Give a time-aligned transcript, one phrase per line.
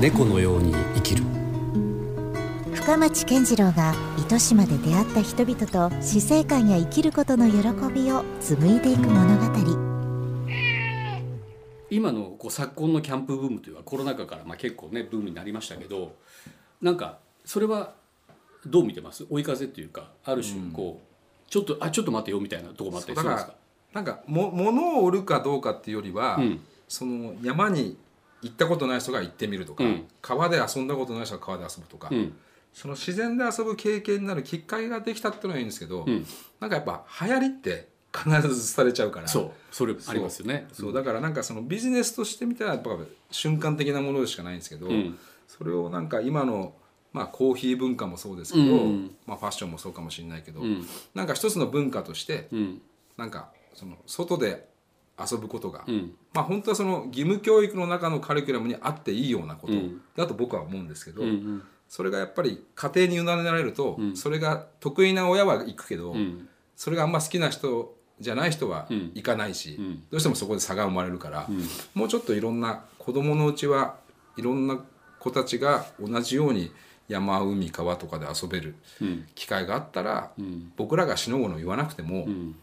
[0.00, 1.24] 猫のように生きる。
[2.74, 7.56] 深町健次郎が糸島で出会った人々と死生観や生きることの喜
[7.92, 9.46] びを紡いでいく物語。
[11.88, 16.16] 今のこう昨今のキャンプブームというのはコロナ禍からまあ結構ねブームになりましたけど
[16.82, 17.94] なんかそれは
[18.66, 19.26] どう見てます？
[19.30, 23.54] 追い風っていうかある種こう、ちょっとあちょっと待ってよみたいなとこもあったりするんですか？
[23.92, 26.60] なんかも物を売るかどうかっていうよりは、うん。
[26.88, 27.98] その山に
[28.42, 30.04] 行ったことない人が行ってみるとか、うん。
[30.22, 32.36] 川で遊んだことない人が川で遊ぶとか、うん。
[32.72, 36.26] その自然で遊ぶ経験になるきっかけができたっていうのはいいんですけど、うん。
[36.60, 39.28] なんかやっぱ流行りって必ずされちゃうから。
[39.28, 39.50] そう。
[39.70, 40.68] それありますよね。
[40.72, 40.92] そう。
[40.92, 42.90] だからなんかそのビジネスとしてみたらやっぱ
[43.30, 45.18] 瞬間的なものでしかないんですけど、うん。
[45.48, 46.74] それをなんか今の、
[47.12, 49.16] まあ、コーヒー文化もそうですけど、うん。
[49.26, 50.86] まあ、ファッションもそうかもしれないけど、うん。
[51.14, 52.82] なんか一つの文化としてうん。
[53.16, 54.68] なんかその外で
[55.18, 56.14] 遊ぶことが、うん。
[56.34, 60.00] まあ本当はその義務教育の中のカリキュラムにあっていいようなことうん。
[60.16, 61.62] だと僕は思うんですけど、うんうん。
[61.88, 64.16] それがやっぱり家庭に委ねられると、うん。
[64.16, 66.48] それが得意な親は行くけど、うん。
[66.74, 69.12] それがあんま好きな人じゃない人はうん。
[69.14, 70.02] 行かないし、うん。
[70.10, 71.62] どうしてもそこで差が生まれるから、うん。
[71.94, 73.96] もうちょっといろんな子供のうちは
[74.36, 74.78] いろんな
[75.18, 76.70] 子たちが同じように
[77.08, 79.26] 山海川とかで遊べるうん。
[79.34, 80.72] 機会があったら、うん。
[80.76, 82.56] 僕らがしのごの言わなくても、うん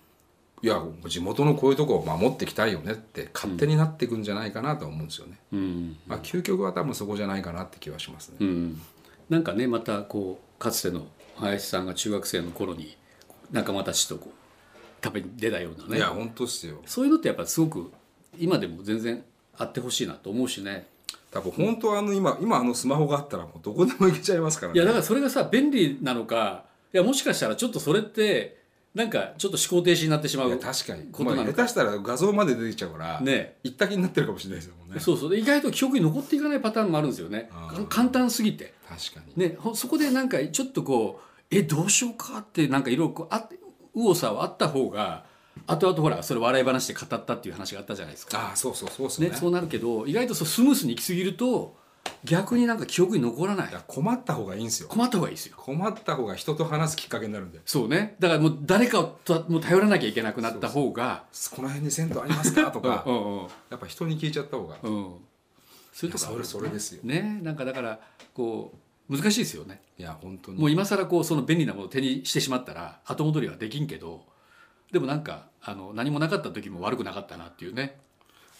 [0.63, 5.37] いや地元のこういうとこを守っていきたいよねって勝手になっていくんじゃないかなとは思うんですよね。
[5.51, 8.37] うんまあ、究極は多分そこじゃないかなって気はしますね。
[8.39, 8.81] うん
[9.29, 11.05] なんかねまたこうかつての
[11.35, 12.95] 林さんが中学生の頃に
[13.51, 16.81] 仲間たちとこう食べに出たようないねや本当っすよ。
[16.85, 17.91] そういうのってやっぱすごく
[18.39, 19.21] 今でも全然
[19.57, 20.87] あってほしいなと思うしね
[21.29, 24.77] 多分本当はあの今今あのスマホがあったらもうどこでも行けちゃいますからね。
[24.77, 28.62] いやだからそれがさ便利なのかいやもしかしたらちょっとそれって
[28.95, 31.43] なんかちょっと思考停止になってしまいう確かに、ことなのか。
[31.45, 33.57] まあ、下手したら画像まで出てきちゃうから、ね。
[33.63, 34.99] 行った気になってるかもしれないですよね。
[34.99, 35.29] そうそう。
[35.31, 37.49] で意外と記憶に残っていかないパターンもあるんですよね。
[37.89, 38.73] 簡単すぎて。
[38.87, 39.43] 確かに。
[39.43, 39.55] ね。
[39.57, 43.57] ほそこでなんかちょっとこうえどうしようかってなんかいろいろこうあって
[43.95, 45.25] 右往左往あった方が
[45.65, 48.49] 後々ほらそれ笑い話で語ったっていう話があったじゃないですか。
[48.49, 49.29] ああそうそうそうですね。
[49.29, 51.77] ね、そうなるけど意外とそうスムースに行き過ぎると
[52.25, 53.69] 逆になんか記憶に残らない。
[53.69, 54.87] いや困った方がいいんですよ。
[54.87, 55.55] 困った方がいいですよ。
[55.57, 57.59] 困った方が人と話すきっかけになるんで。
[57.65, 58.15] そうね。
[58.19, 62.71] だからもう誰かをともう頼らなきゃいけなくなった方がこの辺に銭湯ありますか？
[62.71, 64.77] とか、 うんうんやっぱ人に聞いちゃった方が。
[64.83, 65.15] うん。
[65.91, 67.01] そういうとこあるそれそれですよ。
[67.03, 67.39] ね。
[67.43, 67.99] なんかだから
[68.33, 68.73] こ
[69.09, 69.81] う難しいですよね。
[69.97, 70.59] いや本当に。
[70.59, 74.23] もう今更こうその便利なものを手にしてしまったら後戻りはできんけど
[74.91, 77.99] でもなんかあの何もなかった時も悪くなかったなっていうね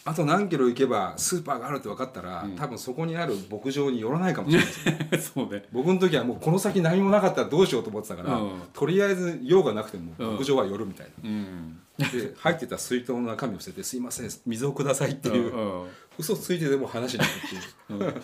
[0.06, 5.10] あと何キロ行けばスーパーがあるって分かったら、多分そこにある牧場に寄らないかもしれない。
[5.10, 5.64] ですよそうね。
[5.72, 8.62] 僕の時はもうこの先何もなかったらどうしようと思ってたから、うん。
[8.74, 10.32] とりあえず用がなくてもうん。
[10.34, 11.80] 牧場は寄るみたいうん。
[11.98, 15.84] な、で入ってた水筒の中身を捨てて「すいません水をください」っていう、うん。
[15.84, 15.90] うん。
[16.20, 18.24] 嘘ついてでも話になるっていう。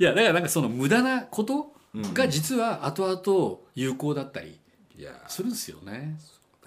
[0.00, 1.74] いやだからなんかその無駄なこと
[2.14, 4.60] が実は後々有効だったり
[5.26, 6.16] するんですよね。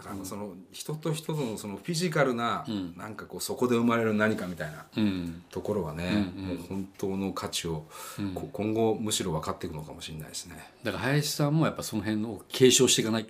[0.03, 2.93] だからその人と人とのそのフィジカルな、ん。
[2.97, 7.85] なんかこうそこで生まれる何かみたいなうん、ところはね、もう本当の価値を、
[8.51, 10.55] 今後むしろ分かっていくのかもしれないですね。
[10.83, 13.27] だから林さんもやっぱその辺を継承していかない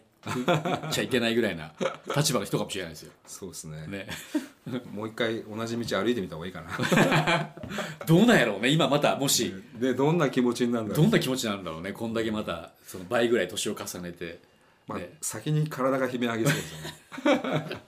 [0.92, 1.72] ちゃいけないぐらいな
[2.16, 3.12] 立場の人かもしれないですよ。
[3.26, 3.88] そうですね。
[3.88, 4.08] ね、
[4.94, 7.50] もう一回同じ道歩いてみた方がいいかな。
[8.06, 9.54] どうなんやろうね今またもし。
[9.80, 11.04] でどんな気持ちになるんだろう。
[11.06, 14.51] どんな気持ちになるんだろうねこんだけまたその倍ぐらい年を重ねて。
[14.92, 16.72] まあね先に体が悲鳴上げそうです
[17.26, 17.82] よね。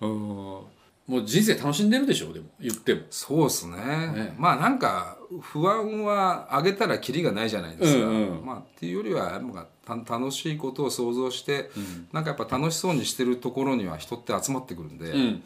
[0.00, 0.72] うん。
[1.06, 3.02] もう人生楽しんでるでしょでも言っても。
[3.10, 3.76] そうですね。
[3.76, 8.46] ねまあなんか不安は上げたらキリがないじゃないですか、うんうん。
[8.46, 11.70] まあ、っていうよりはやっぱた楽しいことを想像して、
[12.12, 15.42] なんかやっぱ楽しそうにしてるところには人って集まってくるんで、うん。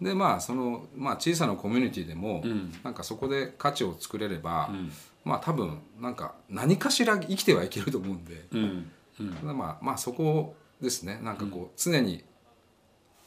[0.00, 2.72] でまあその、まあ、小さなコミュニティでも、ん。
[2.84, 4.92] なんかそこで価値を作れれば、ん。
[5.24, 8.90] まあ多分なんか何かしら生きてはいけると思うんで、うんうん
[9.40, 11.20] ただまあまあそこですね。
[11.22, 12.24] なんかこう、常に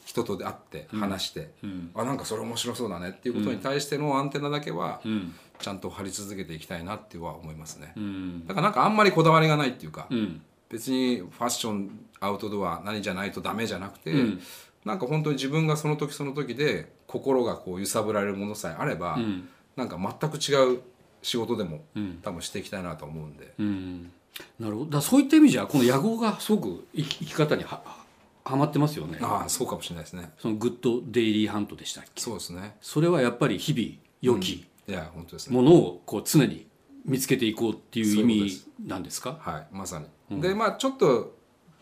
[0.05, 1.91] 人と会って話して、うん。
[1.95, 5.33] あなんかそれ面白そうだねっていうことに対してのアンテナだけはうん。
[5.57, 8.45] ちゃんと張り続けていきたいなっては思いますね、うん。
[8.45, 10.41] だからなんかあんまりこだわりがないっていうか、うん。
[10.69, 14.41] 別にファッションアウトドア何じゃないとダメじゃなくて、うん。
[14.83, 19.47] なんか本当に自分がその時その時で心がこう揺さぶられるものさえあれば、ん。
[19.75, 20.81] なんか全く違う
[21.21, 22.19] 仕事でも、ん。
[22.21, 24.11] 多分していきたいなと思うんで、うん
[24.59, 24.91] なるほど。
[24.91, 27.81] だそういった意味じゃこの野号がすごく生き生き方には
[28.43, 29.17] はまってますよね。
[29.21, 30.31] ああそうかもしれないですね。
[30.39, 32.21] そのグッドデイリーハントでしたっけ？
[32.21, 32.75] そうですね。
[32.81, 35.55] それはやっぱり日々良きいや本当ですね。
[35.55, 36.67] ものをこう常に
[37.05, 39.37] 見つけていこうっていう意味すなんですか？
[39.39, 41.35] はいまさに、でまあちょっと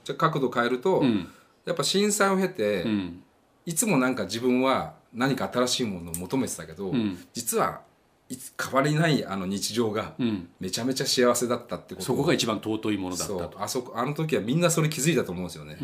[0.04, 1.28] じゃあ角度変えると、うん。
[1.66, 3.24] やっぱ震災を経て、うん。
[3.66, 7.26] いつもなんか自分は何か新しいものを求めてたけど、ん。
[7.32, 7.80] 実は
[8.34, 10.50] いつ変わりないあの日常がん。
[10.60, 12.16] めちゃめちゃ幸せだったってことを。
[12.16, 13.62] そこが一番尊いものだったと。
[13.62, 15.78] あそこあの時はみんなそれ気づいたと思うんですよね、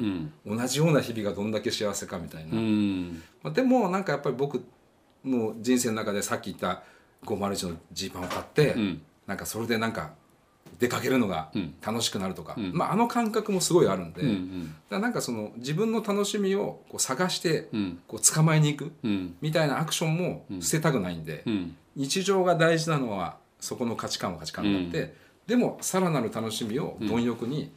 [0.45, 3.21] 同じような日々がどんだけ幸せかみたいな、うん。
[3.43, 4.63] まあ、でもなんかやっぱり僕
[5.23, 6.81] の人生の中でさっき言った
[7.25, 9.01] 501のジーパンを買って、ん。
[9.27, 10.13] なんかそれでなんか
[10.79, 11.75] 出かけるのがん。
[11.85, 14.75] 楽しくなるとか、まあ、あの感覚もすごいあるんで、うんうん。
[14.89, 17.99] だなんかその自分の楽しみをこう探してん。
[18.07, 19.35] こう捕まえに行くうん。
[19.39, 25.13] みたいなアクションも捨てたくないんで、うん日常が大事なのはそこの価値観は価値観があって、
[25.47, 27.71] でもさらなる楽しみを貪欲に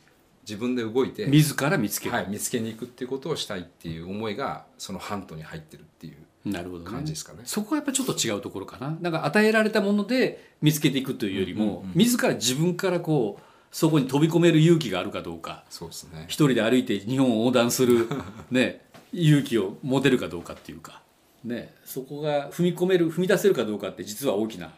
[0.49, 6.91] 自分で動いて、自ら見つける、はい、見つけに行くっていうことをしたいっていう思いがそのハントに入ってるっていうなるほどね。
[6.91, 7.41] 感じですかね。
[7.45, 8.97] そこはやっぱちょっと違うところかな。
[9.01, 13.43] なんか与えられたもので見つけていくというよりも、自ら自分からこう
[13.73, 15.65] そこに飛び込める勇気があるかどうか。
[15.71, 16.27] そうですね。
[16.29, 18.09] 一人で歩いて日本を横断する、
[18.51, 21.02] ね、 勇気を持てるかどうかっていうか、
[21.45, 24.73] ね、そこが踏み込める踏み出せるかどうかって実は大きな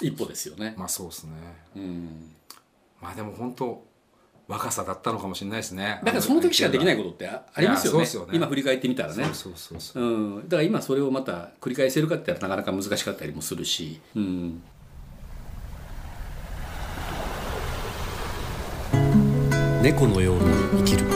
[0.00, 0.74] 一歩ですよね。
[0.76, 1.32] まあそうですね。
[1.74, 2.08] うん、
[3.00, 3.84] まあでも本当
[4.46, 6.00] 若さだったのかもしれないですね。
[6.04, 8.06] だからその時しかできないことってあありますよね。
[8.14, 8.28] よね。
[8.32, 9.24] 今振り返ってみたらね。
[9.24, 10.02] そうそうそうそう。
[10.04, 14.62] うん、だから今それをまた繰り返せるかってなかなか難しかったりもするし、うん、
[19.82, 21.15] 猫のように生きる